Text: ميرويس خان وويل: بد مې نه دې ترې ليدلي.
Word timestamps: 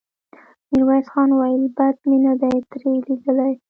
ميرويس 0.71 1.07
خان 1.13 1.29
وويل: 1.33 1.63
بد 1.77 1.95
مې 2.07 2.17
نه 2.25 2.33
دې 2.41 2.53
ترې 2.69 2.87
ليدلي. 3.07 3.53